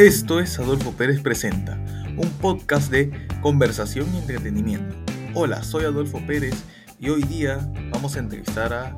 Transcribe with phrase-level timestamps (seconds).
[0.00, 1.78] Esto es Adolfo Pérez Presenta,
[2.16, 3.10] un podcast de
[3.42, 4.96] conversación y entretenimiento.
[5.34, 6.54] Hola, soy Adolfo Pérez
[6.98, 8.96] y hoy día vamos a entrevistar a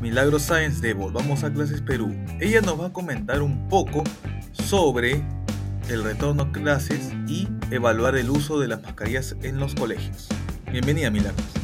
[0.00, 2.16] Milagro Sáenz de Volvamos a Clases Perú.
[2.40, 4.02] Ella nos va a comentar un poco
[4.52, 5.22] sobre
[5.90, 10.26] el retorno a clases y evaluar el uso de las mascarillas en los colegios.
[10.72, 11.59] Bienvenida, Milagros.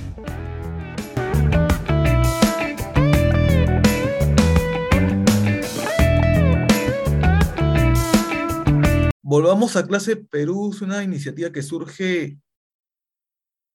[9.29, 12.39] Volvamos a clase Perú es una iniciativa que surge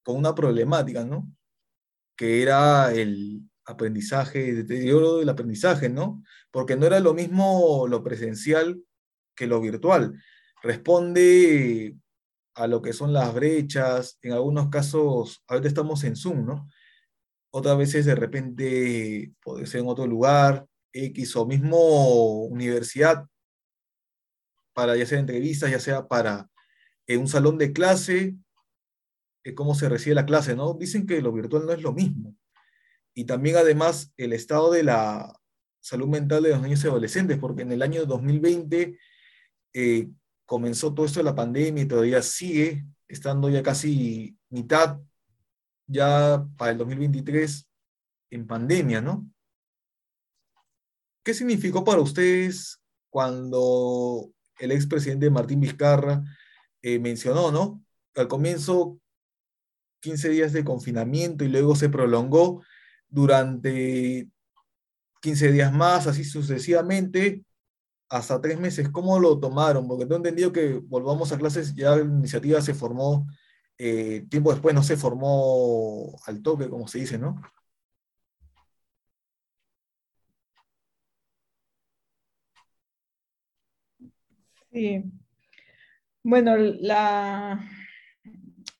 [0.02, 1.30] con una problemática, ¿no?
[2.16, 6.22] Que era el aprendizaje, el deterioro del aprendizaje, ¿no?
[6.50, 8.82] Porque no era lo mismo lo presencial
[9.36, 10.18] que lo virtual.
[10.62, 11.98] Responde
[12.54, 16.66] a lo que son las brechas, en algunos casos, ahorita estamos en Zoom, ¿no?
[17.50, 23.26] Otras veces de repente puede ser en otro lugar, X o mismo universidad,
[24.72, 26.48] para ya sea entrevistas, ya sea para
[27.06, 28.36] eh, un salón de clase,
[29.44, 30.74] eh, cómo se recibe la clase, ¿no?
[30.74, 32.36] Dicen que lo virtual no es lo mismo.
[33.14, 35.38] Y también además el estado de la
[35.80, 38.98] salud mental de los niños y adolescentes, porque en el año 2020
[39.74, 40.10] eh,
[40.46, 45.00] comenzó todo esto de la pandemia y todavía sigue estando ya casi mitad,
[45.86, 47.68] ya para el 2023
[48.30, 49.28] en pandemia, ¿no?
[51.24, 56.22] ¿Qué significó para ustedes cuando el expresidente Martín Vizcarra
[56.82, 57.82] eh, mencionó, ¿no?
[58.16, 58.98] Al comienzo,
[60.00, 62.62] 15 días de confinamiento y luego se prolongó
[63.08, 64.28] durante
[65.20, 67.44] 15 días más, así sucesivamente,
[68.08, 68.90] hasta tres meses.
[68.90, 69.86] ¿Cómo lo tomaron?
[69.88, 73.26] Porque tengo entendido que volvamos a clases, ya la iniciativa se formó,
[73.78, 77.40] eh, tiempo después no se formó al toque, como se dice, ¿no?
[84.72, 85.04] Sí.
[86.22, 87.60] Bueno, la,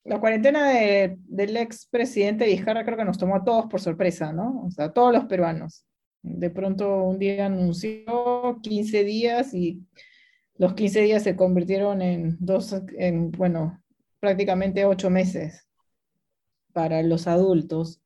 [0.04, 4.64] la cuarentena del expresidente Vizcarra creo que nos tomó a todos por sorpresa, ¿no?
[4.66, 5.84] O sea, a todos los peruanos.
[6.22, 9.84] De pronto un día anunció 15 días y
[10.56, 13.82] los 15 días se convirtieron en dos, en, bueno,
[14.20, 15.66] prácticamente ocho meses
[16.72, 18.02] para los adultos.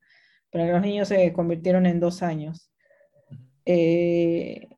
[0.50, 2.70] Para los niños se convirtieron en dos años.
[3.66, 4.68] Eh,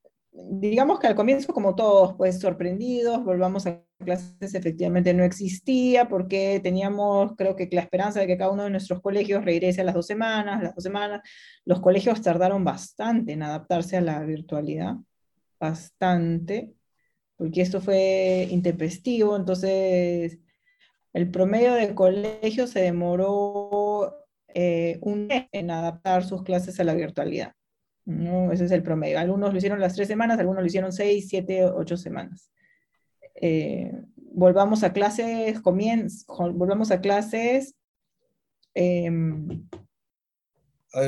[0.51, 6.61] digamos que al comienzo, como todos, pues sorprendidos, volvamos a clases, efectivamente no existía, porque
[6.63, 9.95] teníamos, creo que la esperanza de que cada uno de nuestros colegios regrese a las
[9.95, 11.23] dos semanas, las dos semanas.
[11.65, 14.97] Los colegios tardaron bastante en adaptarse a la virtualidad,
[15.59, 16.73] bastante,
[17.37, 20.39] porque esto fue intempestivo, entonces
[21.13, 24.15] el promedio de colegios se demoró
[24.49, 27.53] eh, un mes en adaptar sus clases a la virtualidad.
[28.09, 28.51] ¿No?
[28.51, 29.19] Ese es el promedio.
[29.19, 32.51] Algunos lo hicieron las tres semanas, algunos lo hicieron seis, siete, ocho semanas.
[33.35, 37.75] Eh, volvamos a clases, volvamos a clases.
[38.75, 39.69] Em,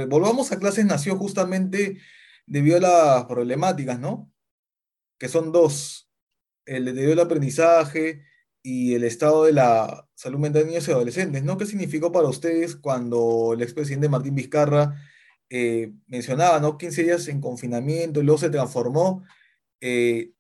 [0.09, 1.99] volvamos a clases nació justamente
[2.47, 4.31] debido a las problemáticas, ¿no?
[5.19, 6.11] Que son dos,
[6.67, 8.25] el deterioro del aprendizaje
[8.63, 11.57] y el estado de la salud mental de niños y adolescentes, ¿no?
[11.57, 15.01] ¿Qué significó para ustedes cuando el expresidente Martín Vizcarra
[15.51, 16.79] eh, mencionaba, ¿no?
[16.79, 19.25] 15 días en confinamiento y luego se transformó
[19.81, 20.33] eh,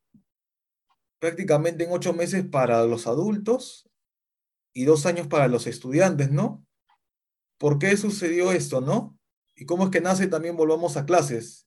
[1.19, 3.91] prácticamente en ocho meses para los adultos
[4.73, 6.65] y dos años para los estudiantes, ¿no?
[7.59, 9.19] ¿Por qué sucedió esto, no?
[9.57, 11.67] ¿Y cómo es que nace también Volvamos a clases?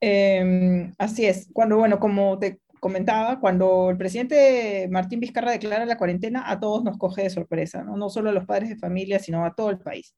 [0.00, 1.48] Em, así es.
[1.52, 6.82] Cuando, bueno, como te comentaba, cuando el presidente Martín Vizcarra declara la cuarentena, a todos
[6.82, 7.96] nos coge de sorpresa, ¿no?
[7.96, 10.14] no solo a los padres de familia, sino a todo el país.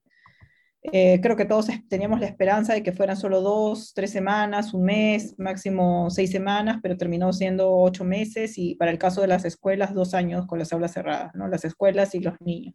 [0.85, 4.85] Eh, creo que todos teníamos la esperanza de que fueran solo dos, tres semanas, un
[4.85, 9.45] mes, máximo seis semanas, pero terminó siendo ocho meses y para el caso de las
[9.45, 11.47] escuelas, dos años con las aulas cerradas, ¿no?
[11.47, 12.75] las escuelas y los niños.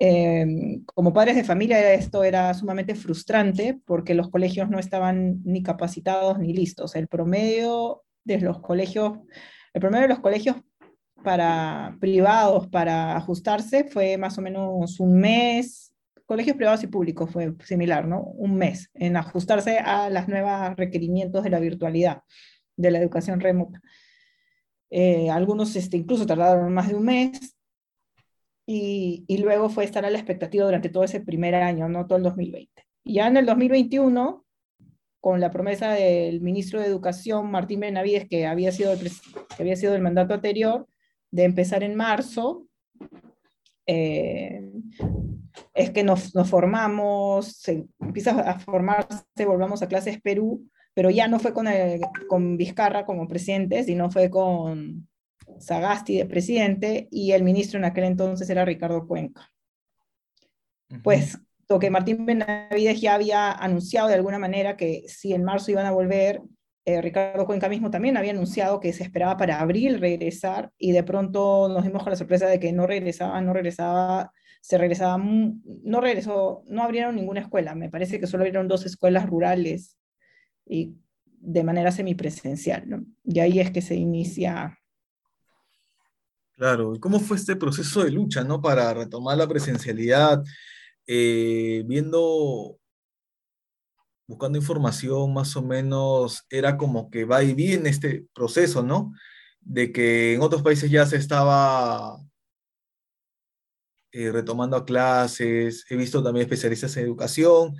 [0.00, 5.62] Em, como padres de familia esto era sumamente frustrante porque los colegios no estaban ni
[5.62, 6.94] capacitados ni listos.
[6.94, 9.18] El promedio de los colegios,
[9.72, 10.56] el promedio de los colegios
[11.22, 15.94] para privados para ajustarse fue más o menos un mes,
[16.26, 18.20] colegios privados y públicos fue similar, ¿no?
[18.20, 22.22] Un mes en ajustarse a los nuevos requerimientos de la virtualidad,
[22.76, 23.80] de la educación remota.
[24.90, 27.56] Eh, algunos este, incluso tardaron más de un mes
[28.66, 32.18] y, y, luego fue estar a la expectativa durante todo ese primer año, no todo
[32.18, 32.86] el 2020.
[33.04, 34.44] Y ya en el 2021
[35.20, 39.76] con la promesa del ministro de Educación, Martín Benavides, que había sido el, que había
[39.76, 40.86] sido el mandato anterior,
[41.30, 42.66] de empezar en marzo,
[43.86, 44.70] eh,
[45.74, 51.28] es que nos, nos, formamos, se empieza a formarse, volvamos a clases Perú, pero ya
[51.28, 51.66] no fue con,
[52.28, 55.08] con Vizcarra como presidente, sino fue con
[55.58, 59.50] Sagasti de presidente y el ministro en aquel entonces era Ricardo Cuenca.
[61.02, 61.38] Pues
[61.68, 65.86] lo que Martín Benavides ya había anunciado de alguna manera que si en marzo iban
[65.86, 66.40] a volver,
[66.84, 71.02] eh, Ricardo Cuenca mismo también había anunciado que se esperaba para abril regresar y de
[71.02, 74.32] pronto nos dimos con la sorpresa de que no regresaba, no regresaba,
[74.62, 79.26] se regresaba, no regresó, no abrieron ninguna escuela, me parece que solo abrieron dos escuelas
[79.26, 79.98] rurales
[80.64, 80.94] y
[81.26, 83.04] de manera semipresencial, ¿no?
[83.24, 84.78] Y ahí es que se inicia.
[86.56, 88.60] Claro, ¿y cómo fue este proceso de lucha, ¿no?
[88.60, 90.42] Para retomar la presencialidad,
[91.08, 92.78] eh, viendo
[94.28, 99.14] buscando información más o menos, era como que va y viene este proceso, ¿no?
[99.60, 102.20] De que en otros países ya se estaba
[104.12, 107.74] eh, retomando a clases, he visto también especialistas en educación,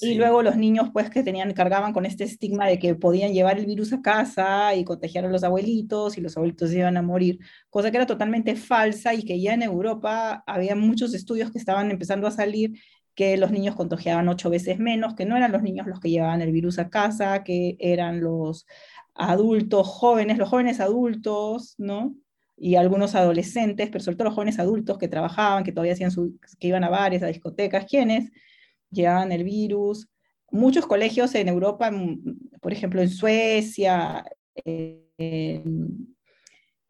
[0.00, 3.58] Y luego los niños, pues, que tenían, cargaban con este estigma de que podían llevar
[3.58, 7.38] el virus a casa y contagiar a los abuelitos y los abuelitos iban a morir,
[7.68, 11.90] cosa que era totalmente falsa y que ya en Europa había muchos estudios que estaban
[11.90, 12.72] empezando a salir
[13.14, 16.42] que los niños contagiaban ocho veces menos, que no eran los niños los que llevaban
[16.42, 18.66] el virus a casa, que eran los
[19.14, 22.14] adultos jóvenes, los jóvenes adultos, ¿no?
[22.56, 26.38] Y algunos adolescentes, pero sobre todo los jóvenes adultos que trabajaban, que todavía hacían su,
[26.58, 28.30] que iban a bares, a discotecas, quienes
[28.90, 30.08] llevaban el virus.
[30.50, 31.90] Muchos colegios en Europa,
[32.60, 34.24] por ejemplo en Suecia,
[34.64, 36.11] en,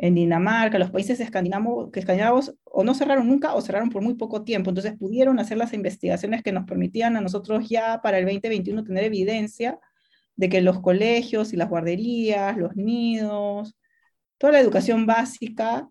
[0.03, 4.15] en Dinamarca, los países escandinavos, que escandinavos o no cerraron nunca o cerraron por muy
[4.15, 4.71] poco tiempo.
[4.71, 9.05] Entonces pudieron hacer las investigaciones que nos permitían a nosotros ya para el 2021 tener
[9.05, 9.79] evidencia
[10.35, 13.77] de que los colegios y las guarderías, los nidos,
[14.39, 15.89] toda la educación básica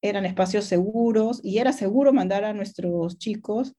[0.00, 3.74] eran espacios seguros y era seguro mandar a nuestros chicos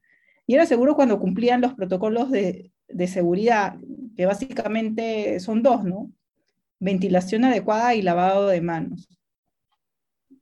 [0.48, 3.78] y era seguro cuando cumplían los protocolos de, de seguridad,
[4.18, 6.12] que básicamente son dos, ¿no?
[6.80, 9.08] Ventilación adecuada y lavado de manos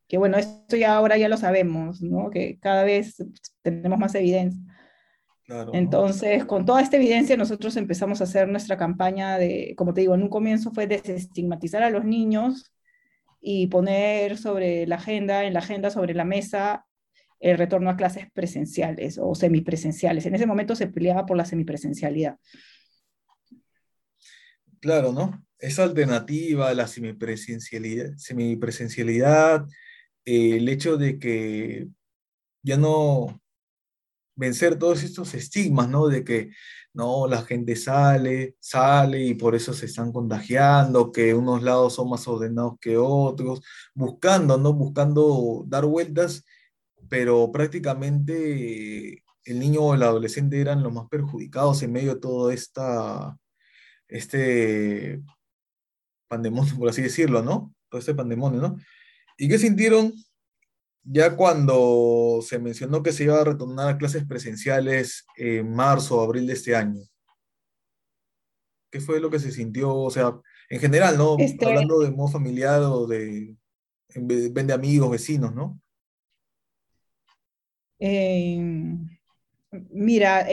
[0.10, 2.32] que bueno, esto ya ahora ya lo sabemos, ¿no?
[2.32, 3.24] Que cada vez
[3.62, 4.60] tenemos más evidencia.
[5.72, 10.16] Entonces, con toda esta evidencia, nosotros empezamos a hacer nuestra campaña de, como te digo,
[10.16, 12.74] en un comienzo fue desestigmatizar a los niños
[13.40, 16.86] y poner sobre la agenda, en la agenda, sobre la mesa,
[17.40, 20.26] el retorno a clases presenciales o semipresenciales.
[20.26, 22.38] En ese momento se peleaba por la semipresencialidad.
[24.80, 25.46] Claro, ¿no?
[25.60, 29.66] Esa alternativa a la semipresencialidad, semipresencialidad
[30.26, 31.88] el hecho de que
[32.64, 33.42] ya no
[34.36, 36.08] vencer todos estos estigmas, ¿no?
[36.08, 36.52] De que
[36.94, 42.10] no, la gente sale, sale y por eso se están contagiando, que unos lados son
[42.10, 43.62] más ordenados que otros,
[43.94, 44.74] buscando, ¿no?
[44.74, 46.46] Buscando dar vueltas,
[47.10, 52.52] pero prácticamente el niño o el adolescente eran los más perjudicados en medio de todo
[52.52, 53.38] esta,
[54.08, 55.22] este
[56.28, 57.74] pandemonio, por así decirlo, ¿no?
[57.90, 58.78] Todo este pandemonio, ¿no?
[59.42, 60.14] ¿Y qué sintieron
[61.02, 66.22] ya cuando se mencionó que se iba a retornar a clases presenciales en marzo o
[66.22, 67.02] abril de este año?
[68.92, 69.96] ¿Qué fue lo que se sintió?
[69.96, 70.38] O sea,
[70.70, 71.38] en general, ¿no?
[71.40, 73.56] Este Hablando de modo familiar o de,
[74.14, 75.82] de amigos, vecinos, ¿no?
[79.92, 80.46] mira,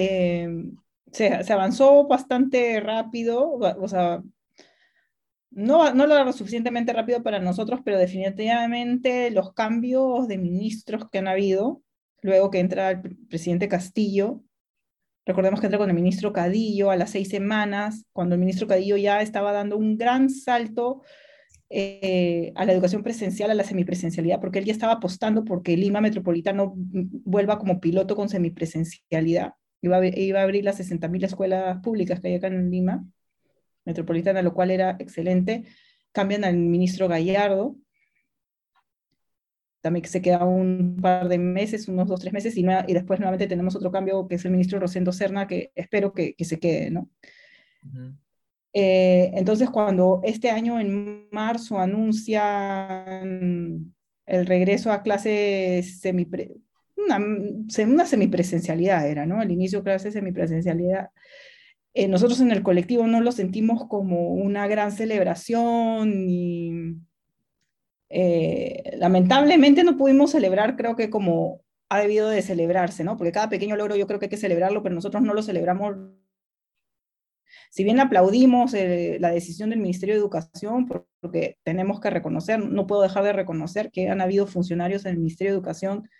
[1.12, 4.22] se, avanzó bastante rápido, o sea,
[5.56, 11.28] no, no lo suficientemente rápido para nosotros, pero definitivamente los cambios de ministros que han
[11.28, 11.80] habido,
[12.20, 14.42] luego que entra el presidente Castillo,
[15.24, 18.98] recordemos que entra con el ministro Cadillo a las seis semanas, cuando el ministro Cadillo
[18.98, 21.00] ya estaba dando un gran salto
[21.70, 26.02] eh, a la educación presencial, a la semipresencialidad, porque él ya estaba apostando porque Lima
[26.02, 29.54] Metropolitano vuelva como piloto con semipresencialidad.
[29.80, 33.06] Iba iba a abrir las 60.000 escuelas públicas que hay acá en Lima
[33.86, 35.64] Metropolitana, lo cual era excelente.
[36.12, 37.76] Cambian al ministro Gallardo,
[39.80, 43.20] también que se queda un par de meses, unos dos, tres meses, y, y, después
[43.20, 46.58] nuevamente tenemos otro cambio que es el ministro Rosendo Serna, que espero que, que se
[46.58, 47.08] quede, ¿no?
[48.72, 52.34] Eh, entonces, cuando este año en marzo anuncian
[54.26, 56.56] el regreso a clases semipre,
[56.96, 57.18] una,
[57.86, 59.40] una semipresencialidad era, ¿no?
[59.40, 61.10] El inicio de clases semipresencialidad
[61.96, 66.98] eh, nosotros en el colectivo no lo sentimos como una gran celebración y
[68.10, 73.16] eh, lamentablemente no pudimos celebrar, creo que como ha debido de celebrarse, ¿no?
[73.16, 75.96] Porque cada pequeño logro yo creo que hay que celebrarlo, pero nosotros no lo celebramos.
[77.70, 82.86] Si bien aplaudimos eh, la decisión del Ministerio de Educación, porque tenemos que reconocer, no
[82.86, 86.10] puedo dejar de reconocer que han habido funcionarios en el Ministerio de Educación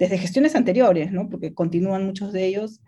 [0.00, 1.28] desde gestiones anteriores, ¿no?
[1.28, 2.80] Porque continúan muchos de ellos,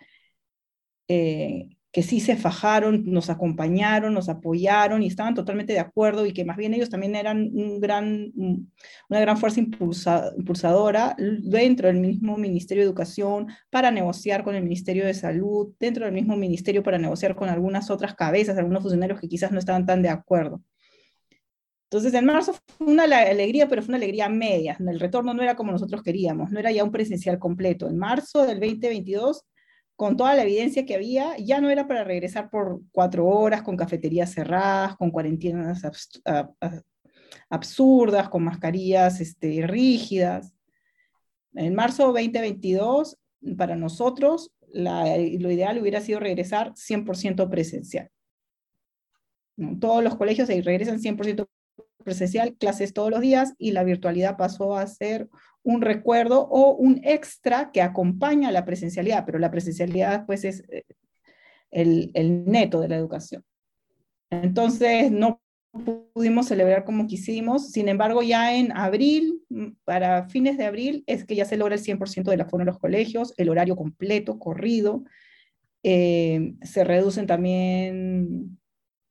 [1.95, 6.45] que sí se fajaron, nos acompañaron, nos apoyaron y estaban totalmente de acuerdo y que
[6.45, 12.83] más bien ellos también eran un gran, una gran fuerza impulsadora dentro del mismo Ministerio
[12.83, 17.37] de Educación para negociar con el Ministerio de Salud, dentro del mismo ministerio para negociar
[17.37, 20.65] con algunas otras cabezas, algunos funcionarios que quizás no estaban tan de acuerdo.
[21.85, 24.77] Entonces, en marzo fue una alegría, pero fue una alegría media.
[24.81, 27.87] El retorno no era como nosotros queríamos, no era ya un presencial completo.
[27.87, 29.45] En marzo del 2022
[29.97, 33.77] con toda la evidencia que había, ya no era para regresar por cuatro horas con
[33.77, 35.83] cafeterías cerradas, con cuarentenas
[37.49, 40.53] absurdas, con mascarillas este, rígidas.
[41.55, 43.19] En marzo 2022,
[43.57, 48.11] para nosotros, lo ideal hubiera sido regresar 100% presencial.
[49.81, 51.47] Todos los colegios regresan 100%
[52.03, 55.29] presencial, clases todos los días, y la virtualidad pasó a ser
[55.65, 60.63] un recuerdo o un extra que acompaña a la presencialidad, pero la presencialidad pues es
[60.71, 60.85] eh,
[61.71, 63.43] el, el neto de la educación.
[64.31, 65.41] Entonces no
[66.13, 71.25] pudimos celebrar como quisimos, sin embargo ya en abril, mm, para fines de abril, es
[71.25, 75.05] que ya se logra el 100% del aforo en los colegios, el horario completo, corrido,
[75.83, 78.59] eh, se reducen también,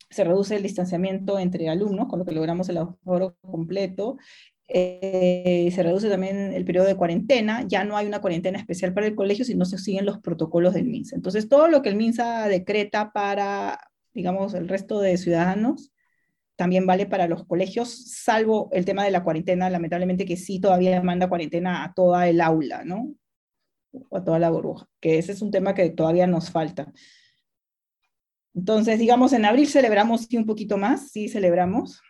[0.10, 4.18] se reduce el distanciamiento entre alumnos, con lo que logramos el aforo completo,
[4.76, 9.06] eh, se reduce también el periodo de cuarentena, ya no hay una cuarentena especial para
[9.06, 11.16] el colegio, sino se siguen los protocolos del MINSA.
[11.16, 13.80] Entonces, todo lo que el MINSA decreta para,
[14.16, 15.92] digamos, el resto de ciudadanos,
[16.56, 21.02] también vale para los colegios, salvo el tema de la cuarentena, lamentablemente que sí todavía
[21.04, 23.14] manda cuarentena a toda el aula, ¿no?
[23.92, 26.92] O a toda la burbuja, que ese es un tema que todavía nos falta.
[28.56, 32.02] Entonces, digamos, en abril celebramos sí un poquito más, sí celebramos,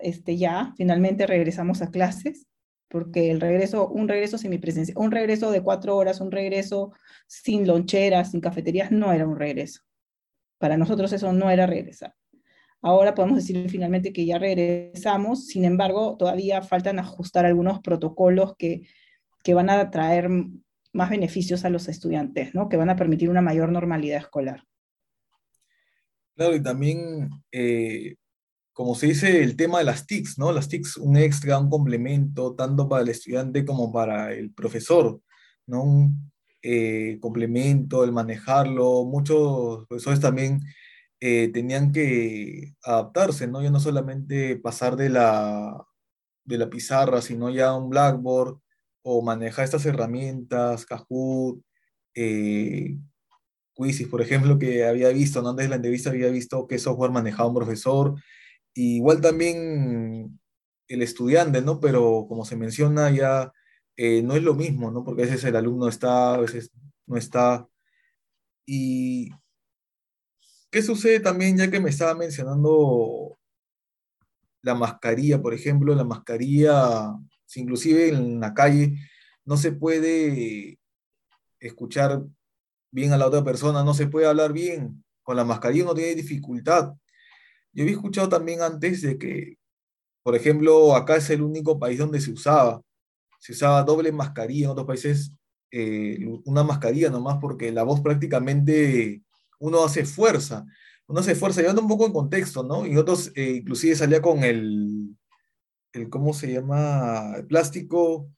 [0.00, 2.46] este, ya finalmente regresamos a clases,
[2.88, 6.92] porque el regreso, un regreso semipresencial, un regreso de cuatro horas, un regreso
[7.26, 9.80] sin loncheras, sin cafeterías, no era un regreso.
[10.58, 12.14] Para nosotros eso no era regresar.
[12.82, 18.82] Ahora podemos decir finalmente que ya regresamos, sin embargo, todavía faltan ajustar algunos protocolos que,
[19.42, 20.28] que van a traer
[20.92, 22.68] más beneficios a los estudiantes, ¿no?
[22.68, 24.64] que van a permitir una mayor normalidad escolar.
[26.34, 28.16] Claro, y también eh,
[28.72, 30.52] como se dice, el tema de las TICs, ¿no?
[30.52, 35.20] Las TICs, un extra, un complemento, tanto para el estudiante como para el profesor,
[35.66, 35.82] ¿no?
[35.82, 39.04] Un eh, complemento, el manejarlo.
[39.04, 40.62] Muchos profesores también
[41.20, 43.62] eh, tenían que adaptarse, ¿no?
[43.62, 45.84] Ya no solamente pasar de la,
[46.44, 48.58] de la pizarra, sino ya un Blackboard
[49.02, 51.62] o manejar estas herramientas, Kahoot,
[52.14, 52.98] eh,
[53.74, 55.50] Quizzes, por ejemplo, que había visto, ¿no?
[55.50, 58.14] antes de la entrevista había visto qué software manejaba un profesor,
[58.74, 60.40] igual también
[60.88, 61.80] el estudiante, ¿no?
[61.80, 63.52] Pero como se menciona ya,
[63.96, 65.04] eh, no es lo mismo, ¿no?
[65.04, 66.70] Porque a veces el alumno está, a veces
[67.06, 67.68] no está.
[68.66, 69.30] Y
[70.70, 73.38] ¿qué sucede también, ya que me estaba mencionando
[74.62, 77.14] la mascarilla, por ejemplo, la mascarilla,
[77.54, 78.96] inclusive en la calle,
[79.44, 80.78] no se puede
[81.60, 82.22] escuchar
[82.90, 86.14] bien a la otra persona, no se puede hablar bien, con la mascarilla uno tiene
[86.14, 86.94] dificultad
[87.72, 89.58] yo había escuchado también antes de que,
[90.22, 92.82] por ejemplo, acá es el único país donde se usaba.
[93.40, 95.32] Se usaba doble mascarilla, en otros países
[95.70, 99.22] eh, una mascarilla nomás porque la voz prácticamente
[99.58, 100.66] uno hace fuerza,
[101.06, 102.86] uno hace fuerza, llevando un poco en contexto, ¿no?
[102.86, 105.16] Y otros eh, inclusive salía con el,
[105.94, 107.34] el, ¿cómo se llama?
[107.36, 108.30] El plástico,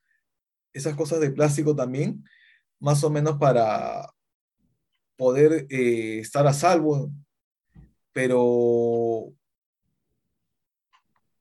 [0.72, 2.24] esas cosas de plástico también,
[2.78, 4.08] más o menos para
[5.16, 7.10] poder eh, estar a salvo,
[8.14, 9.34] pero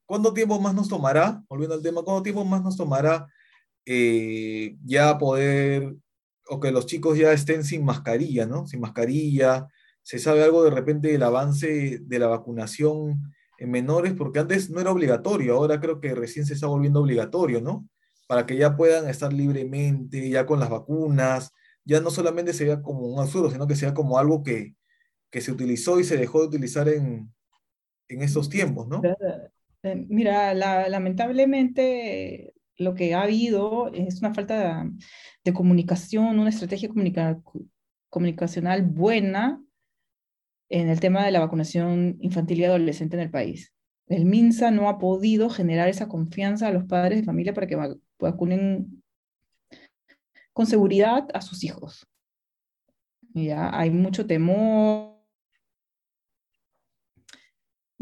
[0.05, 3.27] ¿cuánto tiempo más nos tomará, volviendo al tema, cuánto tiempo más nos tomará
[3.85, 5.95] eh, ya poder,
[6.49, 8.67] o que los chicos ya estén sin mascarilla, ¿no?
[8.67, 9.67] Sin mascarilla,
[10.01, 13.21] se sabe algo de repente del avance de la vacunación
[13.59, 17.61] en menores, porque antes no era obligatorio, ahora creo que recién se está volviendo obligatorio,
[17.61, 17.87] ¿no?
[18.27, 21.51] Para que ya puedan estar libremente, ya con las vacunas,
[21.85, 24.75] ya no solamente se vea como un absurdo, sino que sea como algo que,
[25.33, 27.33] que se utilizó y se dejó de utilizar en,
[28.07, 29.01] en estos tiempos, ¿no?
[29.81, 34.87] Eh, mira, lamentablemente lo que ha habido es una falta
[35.43, 36.87] de, comunicación, una estrategia
[38.09, 39.59] comunicacional buena
[40.69, 43.73] en el tema de la vacunación infantil y adolescente en el país.
[44.05, 47.97] El MINSA no ha podido generar esa confianza a los padres de familia para que
[48.19, 49.03] vacunen
[50.53, 52.07] con seguridad a sus hijos.
[53.33, 55.12] Ya hay mucho temor,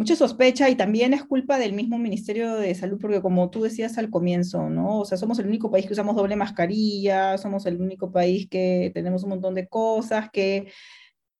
[0.01, 4.00] mucha sospecha y también es culpa del mismo Ministerio de Salud, porque como tú decías
[4.00, 5.01] al comienzo, ¿no?
[5.01, 8.89] O sea, somos el único país que usamos doble mascarilla, somos el único país que
[8.96, 10.72] tenemos un montón de cosas, que,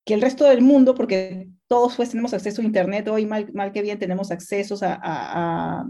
[0.06, 3.72] que el resto del mundo, porque todos pues tenemos acceso a Internet, hoy mal, mal
[3.72, 5.89] que bien tenemos acceso a, a,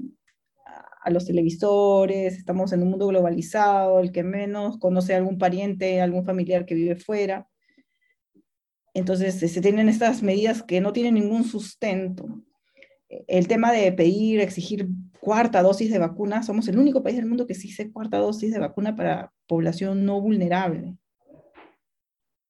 [1.04, 6.00] a los televisores, estamos en un mundo globalizado, el que menos conoce a algún pariente,
[6.00, 7.50] algún familiar que vive fuera.
[8.94, 12.42] Entonces se tienen estas medidas que no tienen ningún sustento
[13.28, 14.88] el tema de pedir, exigir
[15.20, 18.60] cuarta dosis de vacuna, somos el único país del mundo que exige cuarta dosis de
[18.60, 20.98] vacuna para población no vulnerable.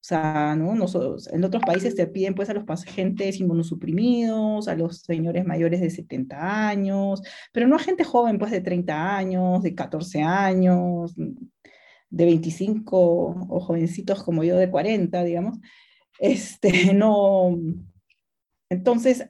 [0.02, 0.74] O sea, ¿no?
[0.74, 5.80] Nosotros, en otros países te piden pues a los pacientes inmunosuprimidos, a los señores mayores
[5.80, 7.22] de 70 años,
[7.54, 11.14] pero no a gente joven pues de 30 años, de 14 años,
[12.10, 12.98] de 25
[13.50, 15.60] o jovencitos como yo de 40, digamos.
[16.20, 17.58] Este, no.
[18.70, 19.30] Entonces,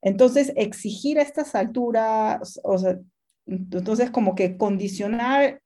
[0.00, 2.98] entonces, exigir a estas alturas, o sea,
[3.46, 5.60] entonces como que condicionar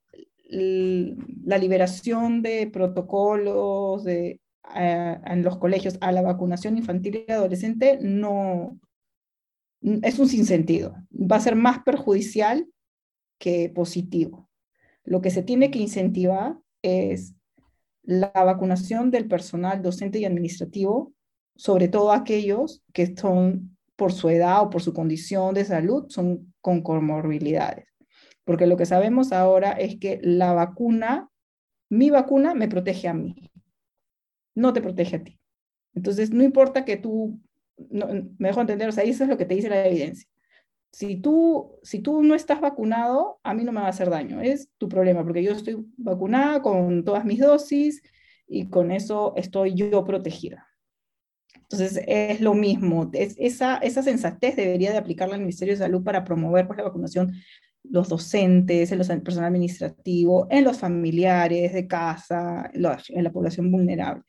[0.49, 4.39] la liberación de protocolos de,
[4.75, 8.79] en los colegios a la vacunación infantil y adolescente no
[9.81, 10.95] es un sinsentido.
[11.11, 12.67] Va a ser más perjudicial
[13.37, 14.49] que positivo.
[15.03, 17.35] Lo que se tiene que incentivar es
[18.03, 21.13] la vacunación del personal docente y administrativo,
[21.55, 26.53] sobre todo aquellos que son por su edad o por su condición de salud son
[26.61, 27.85] con comorbilidades.
[28.43, 31.29] Porque lo que sabemos ahora es que la vacuna,
[31.89, 33.51] mi vacuna me protege a mí,
[34.55, 35.39] no te protege a ti.
[35.93, 37.39] Entonces, no importa que tú,
[37.77, 40.27] me dejo entender, o sea, eso es lo que te dice la evidencia.
[40.91, 44.41] Si tú, si tú no estás vacunado, a mí no me va a hacer daño,
[44.41, 48.03] es tu problema, porque yo estoy vacunada con todas mis dosis
[48.47, 50.67] y con eso estoy yo protegida.
[51.55, 53.09] Entonces, es lo mismo.
[53.13, 57.33] Es, esa, sensatez debería de aplicarla al Ministerio de Salud para promover pues, la vacunación
[57.83, 64.23] los docentes, en el personal administrativo, en los familiares de casa, en la población vulnerable.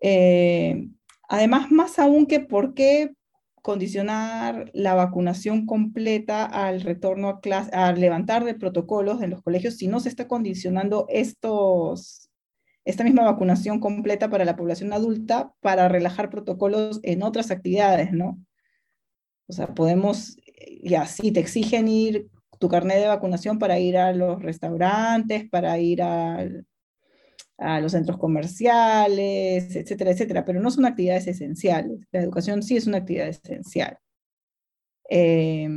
[0.00, 0.88] Eh,
[1.28, 3.14] además, más aún que por qué
[3.62, 9.76] condicionar la vacunación completa al retorno a clase, a levantar de protocolos en los colegios
[9.76, 12.28] si no se está condicionando estos,
[12.84, 18.38] esta misma vacunación completa para la población adulta para relajar protocolos en otras actividades, ¿no?
[19.46, 20.36] O sea, podemos,
[20.82, 25.78] ya sí, te exigen ir tu carnet de vacunación para ir a los restaurantes, para
[25.78, 26.48] ir a,
[27.58, 32.00] a los centros comerciales, etcétera, etcétera, pero no son actividades esenciales.
[32.10, 33.98] La educación sí es una actividad esencial.
[35.08, 35.68] Eh,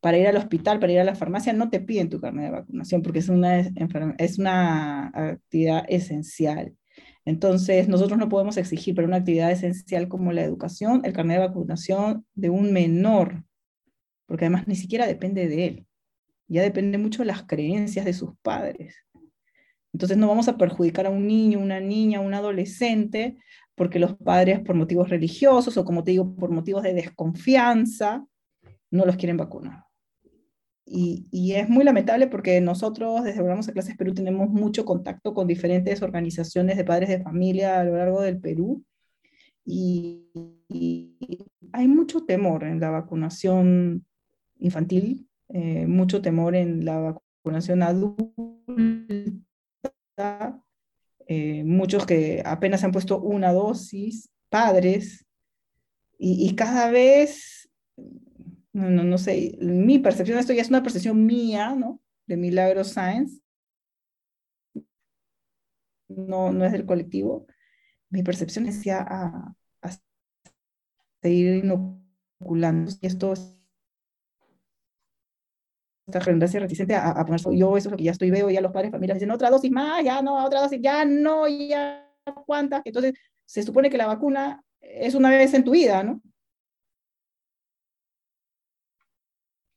[0.00, 2.50] para ir al hospital, para ir a la farmacia, no te piden tu carnet de
[2.50, 6.74] vacunación porque es una, es una actividad esencial.
[7.24, 11.46] Entonces, nosotros no podemos exigir para una actividad esencial como la educación el carnet de
[11.46, 13.44] vacunación de un menor,
[14.26, 15.86] porque además ni siquiera depende de él.
[16.48, 18.96] Ya depende mucho de las creencias de sus padres.
[19.92, 23.36] Entonces, no vamos a perjudicar a un niño, una niña, un adolescente,
[23.74, 28.26] porque los padres, por motivos religiosos o, como te digo, por motivos de desconfianza,
[28.90, 29.89] no los quieren vacunar.
[30.92, 35.46] Y, es muy lamentable porque nosotros desde Volvamos a Clases Perú tenemos mucho contacto con
[35.46, 38.84] diferentes organizaciones de padres de familia a lo largo del Perú.
[39.64, 40.26] Y,
[41.72, 44.04] hay mucho temor en la vacunación
[44.58, 48.26] infantil, eh, mucho temor en la vacunación adulta.
[51.28, 55.24] Eh, muchos que apenas han puesto una dosis, padres,
[56.18, 57.70] y, cada vez,
[58.72, 62.00] no, no, no, sé, mi percepción, esto ya es una percepción mía, ¿no?
[62.26, 63.40] De Milagro Science,
[66.08, 67.46] no, no es del colectivo,
[68.10, 69.54] mi percepción es ya a,
[71.22, 73.34] seguir inoculando, y esto
[76.06, 78.60] esta redundancia reticente a, a, poner, yo eso es lo que ya estoy, veo, ya
[78.60, 82.10] los padres, familias dicen, otra dosis más, ya no, otra dosis, ya no, ya
[82.46, 82.82] cuántas.
[82.84, 86.20] Entonces, se supone que la vacuna es una vez en tu vida, ¿no?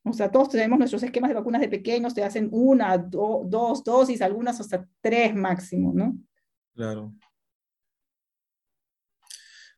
[0.05, 4.21] O sea, todos tenemos nuestros esquemas de vacunas de pequeños, te hacen una, dos dosis,
[4.21, 6.17] algunas hasta tres máximo, ¿no?
[6.73, 7.13] Claro.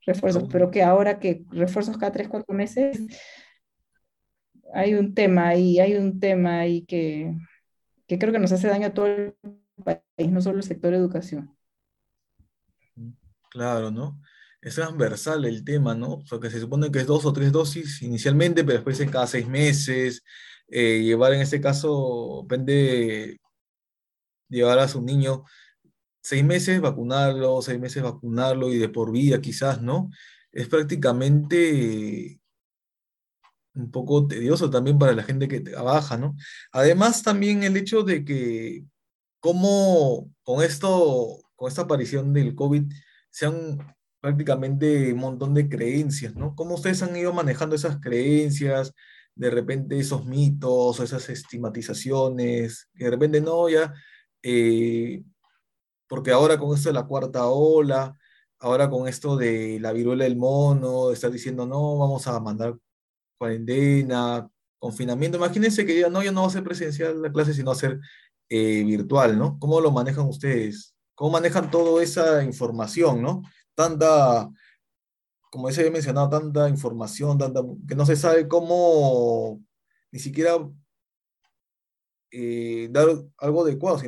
[0.06, 3.00] Refuerzos, pero que ahora que refuerzos cada tres, cuatro meses,
[4.74, 7.36] hay un tema ahí, hay un tema ahí que,
[8.08, 9.36] que creo que nos hace daño a todo el
[9.84, 11.56] país, no solo el sector de educación.
[13.50, 14.20] Claro, ¿no?
[14.66, 16.16] Es transversal el tema, ¿no?
[16.16, 19.12] O sea, que se supone que es dos o tres dosis inicialmente, pero después en
[19.12, 20.24] cada seis meses.
[20.68, 23.40] Eh, llevar en este caso, depende,
[24.50, 25.44] llevar a su niño
[26.24, 30.10] seis meses vacunarlo, seis meses vacunarlo y de por vida quizás, ¿no?
[30.52, 32.40] Es prácticamente
[33.76, 36.36] un poco tedioso también para la gente que trabaja, ¿no?
[36.72, 38.84] Además, también el hecho de que,
[39.40, 42.92] como con esto, con esta aparición del COVID,
[43.30, 43.95] sean
[44.26, 46.56] prácticamente un montón de creencias, ¿no?
[46.56, 48.92] ¿Cómo ustedes han ido manejando esas creencias,
[49.36, 53.94] de repente esos mitos esas estigmatizaciones, que de repente no, ya,
[54.42, 55.22] eh,
[56.08, 58.18] porque ahora con esto de la cuarta ola,
[58.58, 62.76] ahora con esto de la viruela del mono, estar diciendo, no, vamos a mandar
[63.38, 65.38] cuarentena, confinamiento.
[65.38, 67.76] Imagínense que digan, no, ya no va a ser presencial la clase, sino va a
[67.76, 68.00] ser
[68.50, 69.60] eh, virtual, ¿no?
[69.60, 70.96] ¿Cómo lo manejan ustedes?
[71.14, 73.44] ¿Cómo manejan toda esa información, ¿no?
[73.76, 74.50] Tanta,
[75.52, 79.62] como ya he mencionado, tanta información, tanta, que no se sabe cómo
[80.12, 80.56] ni siquiera
[82.32, 83.08] eh, dar
[83.38, 84.02] algo adecuado,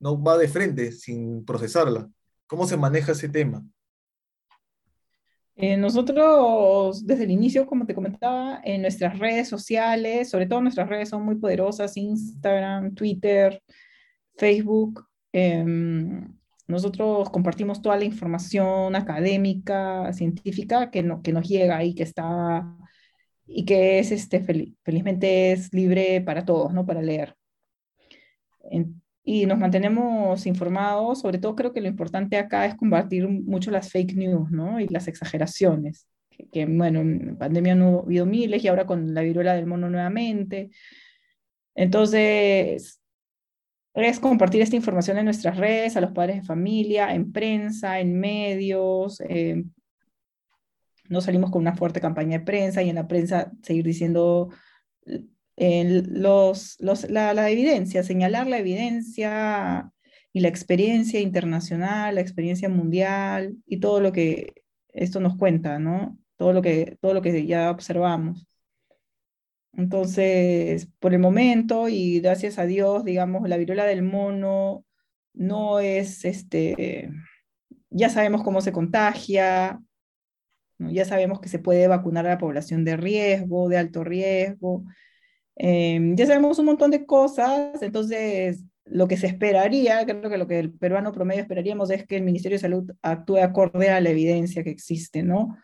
[0.00, 2.10] no va de frente sin procesarla.
[2.46, 3.64] ¿Cómo se maneja ese tema?
[5.56, 10.88] Eh, nosotros, desde el inicio, como te comentaba, en nuestras redes sociales, sobre todo nuestras
[10.88, 13.62] redes son muy poderosas, Instagram, Twitter,
[14.36, 21.94] Facebook, em, nosotros compartimos toda la información académica, científica que, no, que nos llega y
[21.94, 22.76] que está
[23.46, 24.40] y que es este,
[24.84, 26.86] felizmente es libre para todos, ¿no?
[26.86, 27.36] Para leer
[29.24, 31.20] y nos mantenemos informados.
[31.20, 34.80] Sobre todo creo que lo importante acá es combatir mucho las fake news, ¿no?
[34.80, 36.06] Y las exageraciones.
[36.50, 39.88] Que, bueno, en pandemia no ha habido miles y ahora con la viruela del mono
[39.90, 40.70] nuevamente.
[41.74, 43.00] Entonces,
[43.94, 48.18] es compartir esta información en nuestras redes, a los padres de familia, en prensa, en
[48.18, 49.20] medios.
[49.28, 49.64] Eh,
[51.08, 54.48] no salimos con una fuerte campaña de prensa y en la prensa seguir diciendo
[55.56, 59.92] los, la, la, evidencia, señalar la evidencia
[60.32, 64.54] y la experiencia internacional, la experiencia mundial y todo lo que
[64.88, 66.18] esto nos cuenta, ¿no?
[66.36, 68.46] Todo lo que, todo lo que ya observamos.
[69.74, 74.84] Entonces, por el momento y gracias a Dios, digamos, la viruela del mono
[75.32, 77.10] no es, este,
[77.90, 79.80] ya sabemos cómo se contagia,
[80.78, 84.84] ya sabemos que se puede vacunar a la población de riesgo, de alto riesgo,
[85.56, 90.46] Em, ya sabemos un montón de cosas, entonces lo que se esperaría, creo que lo
[90.46, 94.10] que el peruano promedio esperaríamos es que el Ministerio de Salud actúe acorde a la
[94.10, 95.56] evidencia que existe, ¿no?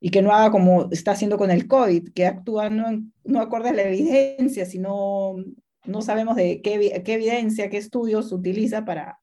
[0.00, 3.70] Y que no haga como está haciendo con el COVID, que actúa no, no acorde
[3.70, 5.36] a la evidencia, sino
[5.84, 9.18] no sabemos de qué, qué evidencia, qué estudios utiliza para,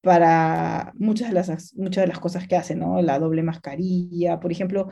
[0.00, 3.02] para muchas de, las, muchas de las cosas que hace, ¿no?
[3.02, 4.88] La doble mascarilla, por ejemplo,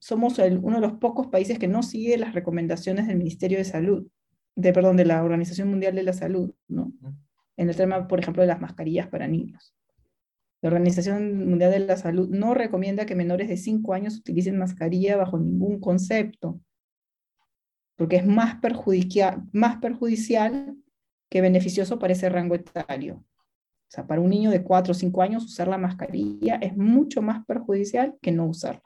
[0.00, 4.06] somos uno de los pocos países que no sigue las recomendaciones del Ministerio de Salud,
[4.56, 6.92] de, perdón, de la Organización Mundial de la Salud, ¿no?
[7.56, 9.74] En el tema, por ejemplo, de las mascarillas para niños.
[10.62, 15.16] La Organización Mundial de la Salud no recomienda que menores de 5 años utilicen mascarilla
[15.16, 16.60] bajo ningún concepto,
[17.96, 18.58] porque es más,
[19.52, 20.76] más perjudicial
[21.30, 23.16] que beneficioso para ese rango etario.
[23.16, 27.22] O sea, para un niño de 4 o 5 años usar la mascarilla es mucho
[27.22, 28.82] más perjudicial que no usarla.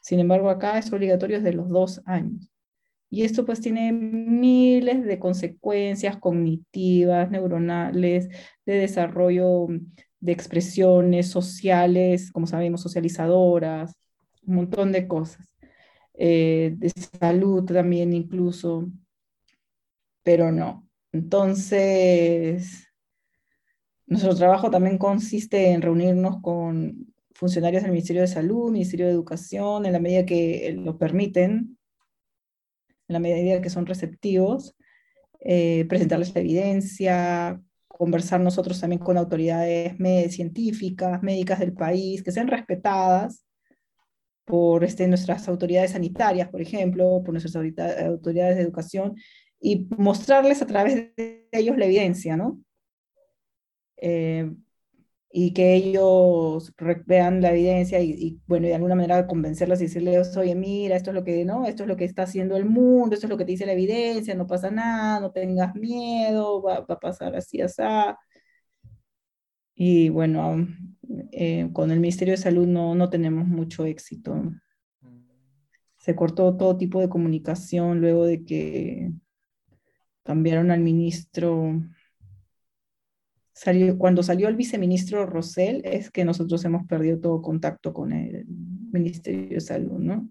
[0.00, 2.50] Sin embargo, acá es obligatorio desde los 2 años.
[3.10, 8.28] Y esto pues tiene miles de consecuencias cognitivas, neuronales,
[8.64, 9.66] de desarrollo
[10.20, 13.94] de expresiones sociales, como sabemos, socializadoras,
[14.46, 15.46] un montón de cosas.
[16.14, 18.90] Eh, de salud también incluso,
[20.22, 22.88] pero no, Entonces,
[24.06, 29.86] nuestro trabajo también consiste en reunirnos con funcionarios del Ministerio de Salud, Ministerio de Educación,
[29.86, 31.78] en la medida que lo permiten,
[33.08, 34.76] en la medida que son receptivos,
[35.40, 37.62] eh, presentarles la evidencia,
[38.00, 39.94] conversar nosotros también con autoridades
[40.34, 43.44] científicas, médicas del país, que sean respetadas
[44.46, 49.16] por este, nuestras autoridades sanitarias, por ejemplo, por nuestras autoridades de educación,
[49.60, 52.58] y mostrarles a través de ellos la evidencia, ¿no?
[53.98, 54.50] Eh,
[55.32, 56.74] y que ellos
[57.06, 61.14] vean la evidencia y, bueno, de alguna manera convencerlas y decirles, oye, mira, esto es
[61.14, 61.66] lo que, ¿no?
[61.66, 63.72] Esto es lo que está haciendo el mundo, esto es lo que te dice la
[63.72, 67.82] evidencia, no pasa nada, no tengas miedo, va, a pasar así, así.
[69.74, 70.66] Y bueno,
[71.32, 74.34] eh, con el Ministerio de Salud no, no tenemos mucho éxito.
[75.98, 79.12] Se cortó todo tipo de comunicación luego de que
[80.24, 81.80] cambiaron al ministro
[83.98, 89.50] cuando salió el viceministro Rosell, es que nosotros hemos perdido todo contacto con el Ministerio
[89.50, 90.30] de Salud, ¿no?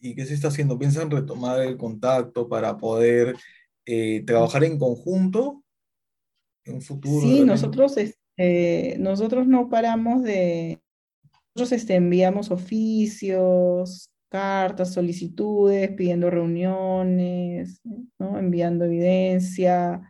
[0.00, 0.78] ¿Y qué se está haciendo?
[0.78, 3.36] ¿Piensan retomar el contacto para poder
[3.84, 5.62] eh, trabajar en conjunto
[6.64, 7.20] en un futuro?
[7.20, 10.80] Sí, nosotros, este, nosotros no paramos de...
[11.54, 17.80] Nosotros este, enviamos oficios, cartas, solicitudes, pidiendo reuniones,
[18.18, 18.38] ¿no?
[18.38, 20.02] enviando evidencia,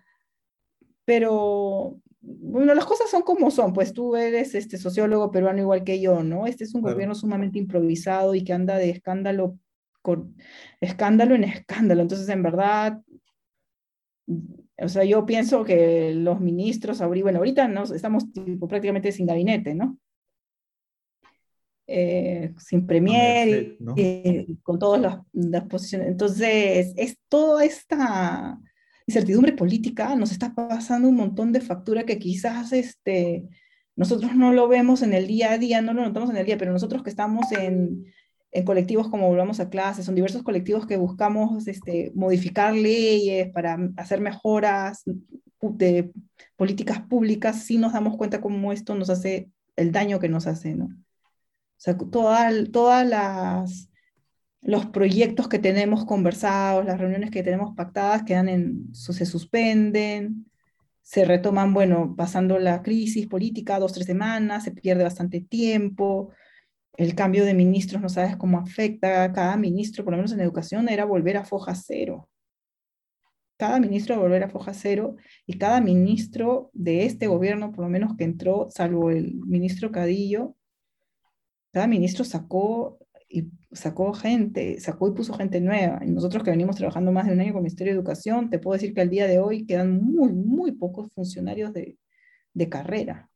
[1.07, 6.01] pero bueno, las cosas son como son, pues tú eres este sociólogo peruano igual que
[6.01, 6.47] yo, ¿no?
[6.47, 9.57] Este es un gobierno sumamente improvisado y que anda de escándalo,
[10.03, 10.37] con,
[10.81, 12.03] escándalo en escándalo.
[12.03, 13.01] Entonces, en verdad,
[14.79, 18.25] o sea, yo pienso que los ministros, bueno, ahorita nos, estamos
[18.69, 19.97] prácticamente sin gabinete, ¿no?
[21.87, 26.09] Eh, sin premier y, con todas las, las posiciones.
[26.09, 28.59] Entonces, es toda esta
[29.07, 33.45] incertidumbre política nos está pasando un montón de factura que quizás este,
[33.95, 36.59] nosotros no lo vemos en el día a día, no lo notamos en el día,
[36.59, 38.13] pero nosotros que estamos en,
[38.51, 43.79] en colectivos como Volvamos a Clases, son diversos colectivos que buscamos este, modificar leyes para
[43.97, 45.03] hacer mejoras
[45.61, 46.13] de
[46.57, 50.75] políticas públicas, sí nos damos cuenta cómo esto nos hace el daño que nos hace,
[50.75, 50.87] ¿no?
[50.87, 53.89] O sea, todas las
[54.67, 60.51] los proyectos que tenemos conversados, las reuniones que tenemos pactadas quedan en, se suspenden,
[61.03, 66.33] se retoman, bueno, pasando la crisis política, dos, tres semanas, se pierde bastante tiempo,
[66.97, 70.89] el cambio de ministros no sabes cómo afecta cada ministro, por lo menos en educación,
[70.89, 72.29] era volver a foja cero.
[73.57, 75.15] Cada ministro volver a foja cero
[75.47, 80.57] y cada ministro de este gobierno, por lo menos que entró, salvo el ministro Cadillo,
[81.73, 82.99] cada ministro sacó
[83.29, 83.45] y
[83.77, 86.01] sacó gente, sacó y puso gente nueva.
[86.05, 88.59] Y nosotros que venimos trabajando más de un año con el Ministerio de Educación, te
[88.59, 91.99] puedo decir que al día de hoy quedan muy, muy pocos funcionarios de,
[92.53, 93.31] de carrera.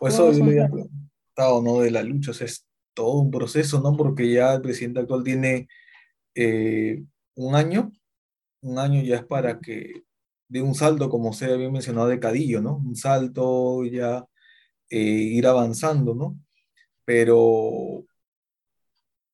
[0.00, 1.80] Pues eso yo había preguntado, ¿no?
[1.80, 3.96] De la lucha, es todo un proceso, ¿no?
[3.96, 5.68] Porque ya el presidente actual tiene
[6.34, 7.02] eh,
[7.34, 7.92] un año,
[8.62, 10.04] un año ya es para que
[10.48, 12.76] dé un salto, como se había mencionado de Cadillo, ¿no?
[12.76, 14.24] Un salto ya
[14.90, 16.38] eh, ir avanzando, ¿no?
[17.06, 18.04] pero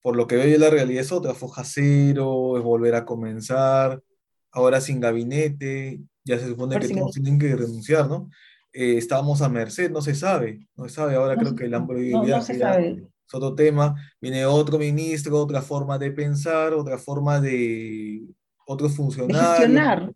[0.02, 4.02] por lo que veo yo la realidad es otra, foja cero, es volver a comenzar,
[4.50, 8.28] ahora sin gabinete, ya se supone que todos tienen que renunciar, ¿no?
[8.72, 12.10] Eh, estábamos a merced, no se sabe, no se sabe, ahora creo que el hambre
[12.10, 18.22] no, no es otro tema, viene otro ministro, otra forma de pensar, otra forma de
[18.66, 19.56] otros funcionarios.
[19.56, 20.12] gestionar,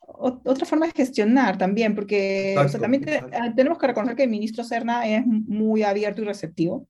[0.00, 5.06] otra forma de gestionar también, porque también ah, tenemos que reconocer que el ministro Serna
[5.08, 6.86] es muy abierto y receptivo.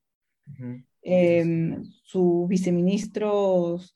[1.03, 3.95] Em, sus viceministros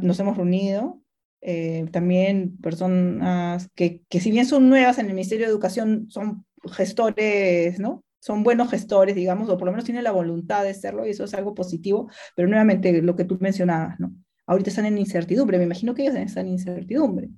[0.00, 1.02] nos hemos reunido,
[1.40, 6.46] eh, también personas que, que, si bien son nuevas en el Ministerio de Educación, son
[6.70, 8.04] gestores, ¿no?
[8.20, 11.24] Son buenos gestores, digamos, o por lo menos tienen la voluntad de serlo y eso
[11.24, 14.14] es algo positivo, pero nuevamente lo que tú mencionabas, ¿no?
[14.46, 17.30] Ahorita están en incertidumbre, me imagino que ellos están en incertidumbre,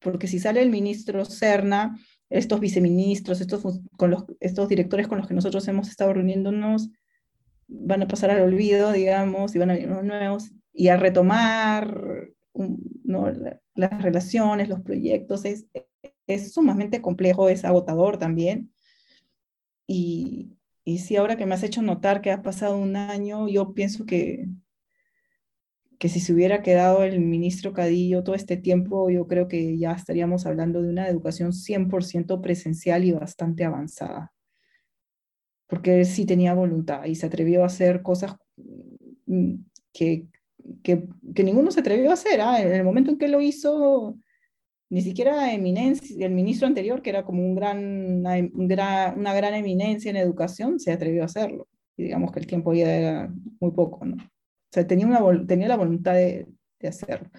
[0.00, 1.96] porque si sale el ministro Serna,
[2.30, 6.90] estos viceministros, estos, con los, estos directores con los que nosotros hemos estado reuniéndonos,
[7.68, 12.32] van a pasar al olvido, digamos, y van a venir unos nuevos, y a retomar
[13.74, 15.66] las relaciones, los proyectos, es,
[16.26, 18.72] es sumamente complejo, es agotador también.
[19.86, 23.74] Y, y sí, ahora que me has hecho notar que ha pasado un año, yo
[23.74, 24.46] pienso que,
[25.98, 29.92] que si se hubiera quedado el ministro Cadillo todo este tiempo, yo creo que ya
[29.92, 34.33] estaríamos hablando de una educación 100% presencial y bastante avanzada
[35.66, 38.36] porque sí tenía voluntad y se atrevió a hacer cosas
[39.26, 39.54] mm,
[39.92, 40.26] que
[40.82, 41.08] que,
[41.44, 42.40] ninguno se atrevió a hacer.
[42.40, 42.60] ¿ah?
[42.60, 44.16] En el momento en que lo hizo,
[44.90, 48.24] ni siquiera eminencia, el ministro anterior, que era como un gran,
[48.54, 51.68] una, una gran eminencia en educación, se atrevió a hacerlo.
[51.96, 54.16] Y digamos que el tiempo ya era muy poco, ¿no?
[54.16, 56.46] O sea, tenía, una, tenía la voluntad de,
[56.80, 57.30] de hacerlo.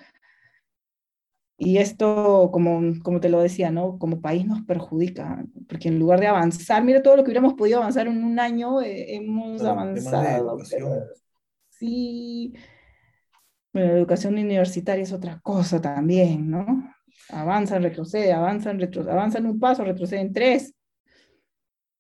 [1.57, 3.97] Y esto, como, como te lo decía, ¿no?
[3.97, 7.77] como país nos perjudica, porque en lugar de avanzar, mira todo lo que hubiéramos podido
[7.77, 10.57] avanzar en un año, eh, hemos avanzado.
[11.69, 12.53] sí,
[13.71, 16.93] bueno, la educación universitaria es otra cosa también, ¿no?
[17.29, 20.73] Avanzan, retrocede, avanzan, retrocede, avanzan un paso, retroceden tres.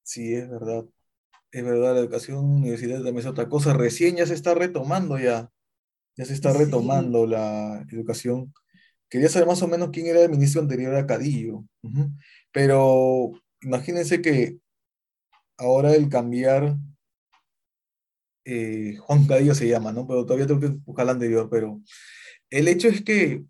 [0.03, 0.85] Sí, es verdad.
[1.51, 3.73] Es verdad, la educación universitaria también es otra cosa.
[3.73, 5.49] Recién ya se está retomando ya.
[6.15, 8.53] Ya se está retomando la educación
[9.09, 11.63] Quería saber más o menos quién era el ministro anterior a Cadillo.
[12.51, 14.57] Pero imagínense que
[15.57, 16.77] ahora el cambiar,
[18.45, 20.07] eh, Juan Cadillo se llama, ¿no?
[20.07, 21.81] Pero todavía tengo que buscar el anterior, pero
[22.49, 23.43] el hecho es que,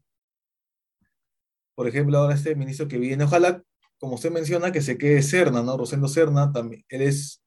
[1.75, 3.63] por ejemplo, ahora este ministro que viene, ojalá,
[3.99, 5.77] como usted menciona, que se quede Serna, ¿no?
[5.77, 7.41] Rosendo Serna, también, él es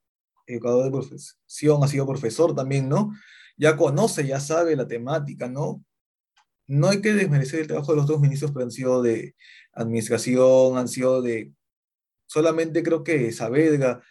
[0.47, 3.11] educador de profesión, ha sido profesor también, ¿no?
[3.57, 5.83] Ya conoce, ya sabe la temática, ¿no?
[6.69, 9.35] No hay que desmerecer el trabajo de los dos ministros, pero han sido de
[9.73, 11.51] administración, han sido de...
[12.27, 14.03] Solamente creo que Saavedra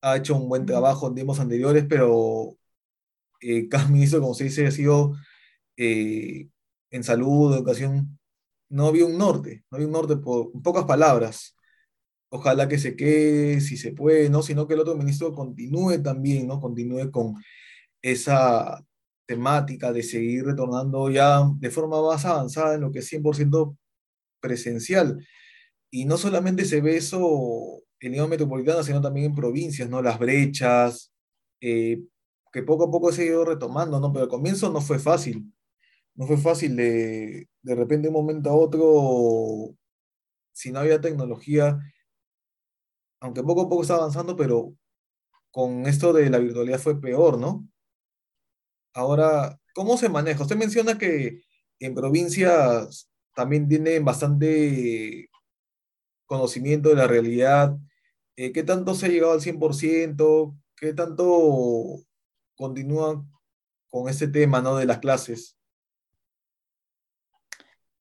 [0.00, 2.56] ha hecho un buen trabajo en tiempos anteriores, pero
[3.40, 5.16] eh, cada ministro, como se dice, ha sido
[5.76, 6.48] eh,
[6.90, 8.18] en salud, educación,
[8.68, 11.56] no había un norte, no había un norte por pocas palabras.
[12.28, 14.42] Ojalá que se quede, si se puede, ¿no?
[14.42, 16.60] Sino que el otro ministro continúe también, ¿no?
[16.60, 17.36] Continúe con
[18.02, 18.84] esa
[19.26, 23.76] temática de seguir retornando ya de forma más avanzada en lo que es 100%
[24.40, 25.26] presencial.
[25.90, 30.02] Y no solamente se ve eso en Lima Metropolitana, sino también en provincias, ¿no?
[30.02, 31.12] Las brechas,
[31.60, 32.02] eh,
[32.52, 34.12] que poco a poco se ha ido retomando, ¿no?
[34.12, 35.52] Pero al comienzo no fue fácil.
[36.14, 39.76] No fue fácil de, de repente de un momento a otro,
[40.52, 41.78] si no había tecnología,
[43.20, 44.74] aunque poco a poco está avanzando, pero
[45.50, 47.68] con esto de la virtualidad fue peor, ¿no?
[48.96, 50.40] Ahora, ¿cómo se maneja?
[50.40, 51.42] Usted menciona que
[51.80, 55.28] en provincias también tienen bastante
[56.24, 57.76] conocimiento de la realidad.
[58.36, 60.56] Eh, ¿Qué tanto se ha llegado al 100%?
[60.74, 61.98] ¿Qué tanto
[62.56, 63.22] continúa
[63.90, 64.76] con este tema ¿no?
[64.76, 65.58] de las clases?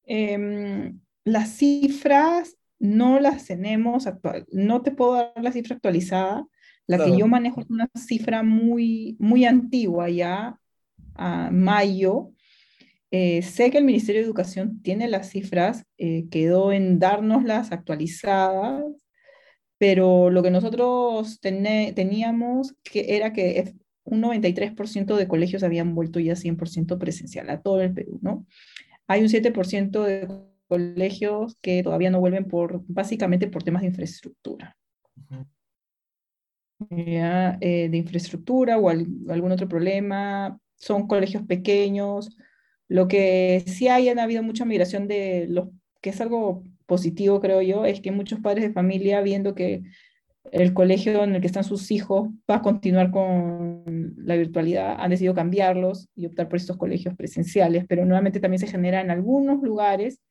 [0.06, 6.48] Em, las cifras no las tenemos actual, no te puedo dar la cifra actualizada.
[6.88, 10.58] La que yo manejo es una cifra muy, muy antigua ya,
[11.16, 12.32] a mayo.
[13.12, 18.84] Eh, sé que el Ministerio de Educación tiene las cifras, eh, quedó en dárnoslas actualizadas,
[19.78, 23.74] pero lo que nosotros teníamos que era que
[24.04, 28.46] un 93% de colegios habían vuelto ya 100% presencial a todo el Perú, ¿no?
[29.08, 30.28] Hay un 7% de
[30.68, 34.78] colegios que todavía no vuelven por, básicamente por temas de infraestructura.
[36.90, 42.38] Eh, de infraestructura o algún otro problema, son colegios pequeños.
[42.88, 45.70] Lo que sí hay, han habido mucha migración de los,
[46.02, 49.84] que es algo positivo, creo yo, es que muchos padres de familia, viendo que
[50.52, 55.10] el colegio en el que están sus hijos va a continuar con la virtualidad, han
[55.10, 59.64] decidido cambiarlos y optar por estos colegios presenciales, pero nuevamente también se genera en algunos
[59.64, 60.22] lugares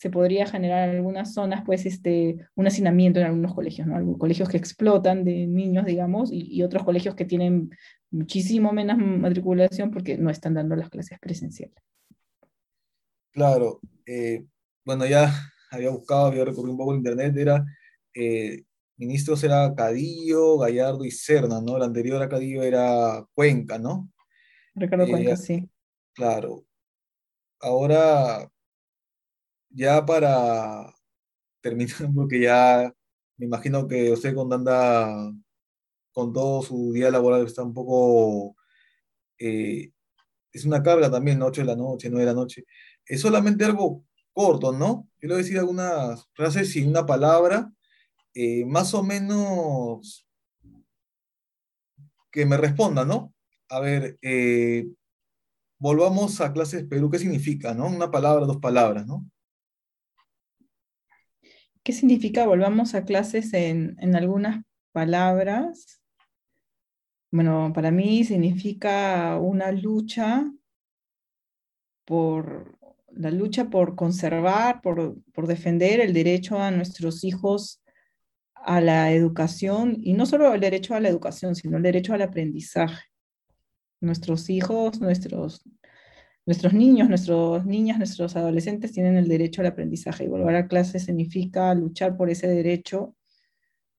[0.00, 3.96] se podría generar en algunas zonas, pues, este, un hacinamiento en algunos colegios, ¿no?
[3.96, 7.68] Algunos colegios que explotan de niños, digamos, y, otros colegios que tienen
[8.10, 11.76] muchísimo menos matriculación porque no están dando las clases presenciales.
[13.32, 13.80] Claro.
[14.06, 14.44] Eh,
[14.84, 15.32] bueno, ya
[15.70, 17.64] había buscado, había recorrido un poco el internet, era...
[18.14, 18.64] Eh,
[19.00, 21.78] ministros era Cadillo, Gallardo y Serna, ¿no?
[21.78, 24.12] El anterior a Cadillo era Cuenca, ¿no?
[24.74, 25.70] Ricardo Cuenca, eh, sí.
[26.12, 26.66] Claro.
[27.60, 28.50] Ahora,
[29.70, 30.94] ya para
[31.62, 32.92] terminar, porque ya
[33.38, 35.32] me imagino que usted con tanta,
[36.12, 38.56] con todo su día laboral está un poco,
[39.38, 39.92] eh,
[40.52, 42.64] es una carga también, 8 de la noche, 9 de la noche.
[43.06, 45.08] Es solamente algo corto, ¿no?
[45.20, 47.72] Yo decir algunas frases y una palabra,
[48.34, 50.26] eh, más o menos
[52.30, 53.34] que me responda, ¿no?
[53.68, 54.86] A ver, eh,
[55.78, 57.86] volvamos a clases Perú, ¿qué significa, no?
[57.88, 59.28] Una palabra, dos palabras, ¿no?
[61.82, 62.46] ¿Qué significa?
[62.46, 65.99] Volvamos a clases en, algunas palabras.
[67.32, 70.50] Bueno, para mí significa una lucha
[72.04, 72.76] por
[73.12, 77.82] la lucha por conservar, por, por, defender el derecho a nuestros hijos
[78.54, 82.22] a la educación, y no solo el derecho a la educación, sino el derecho al
[82.22, 83.04] aprendizaje.
[84.00, 85.62] Nuestros hijos, nuestros,
[86.46, 90.98] nuestros niños, nuestras niñas, nuestros adolescentes tienen el derecho al aprendizaje y volver a clase
[90.98, 93.14] significa luchar por ese derecho,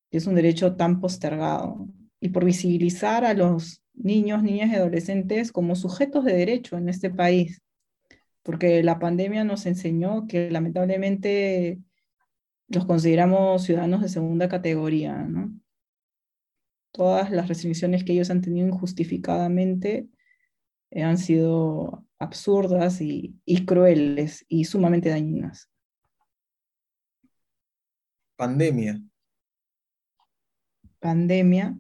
[0.10, 1.88] que es un derecho tan postergado,
[2.22, 7.10] y por visibilizar a los niños, niñas y adolescentes como sujetos de derecho en este
[7.10, 7.62] país,
[8.44, 11.80] porque la pandemia nos enseñó que lamentablemente
[12.68, 15.52] los consideramos ciudadanos de segunda categoría, ¿no?
[16.94, 20.08] Todas las restricciones que ellos han tenido injustificadamente
[20.92, 25.70] eh, han sido absurdas y, crueles y sumamente dañinas.
[28.36, 29.02] Pandemia.
[31.00, 31.80] Pandemia,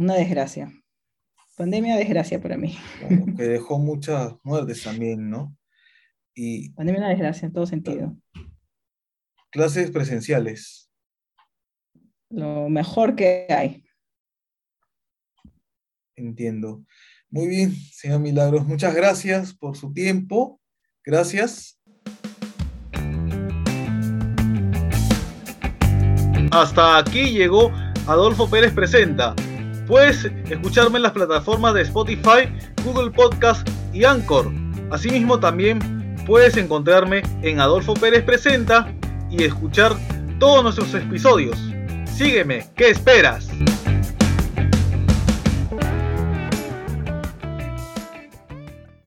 [0.00, 0.72] una desgracia.
[1.58, 2.74] Pandemia, desgracia para mí.
[3.36, 5.54] que dejó muchas muertes también, ¿no?
[6.34, 8.16] Y Pandemia, una desgracia en todo sentido.
[9.50, 10.90] Clases presenciales.
[12.30, 13.84] Lo mejor que hay.
[16.16, 16.82] Entiendo.
[17.28, 20.62] Muy bien, señor Milagros, muchas gracias por su tiempo.
[21.04, 21.78] Gracias.
[26.52, 27.70] Hasta aquí llegó
[28.06, 29.34] Adolfo Pérez Presenta.
[29.90, 32.48] Puedes escucharme en las plataformas de Spotify,
[32.84, 34.48] Google Podcast y Anchor.
[34.92, 38.94] Asimismo también puedes encontrarme en Adolfo Pérez Presenta
[39.28, 39.96] y escuchar
[40.38, 41.58] todos nuestros episodios.
[42.04, 43.48] Sígueme, ¿qué esperas?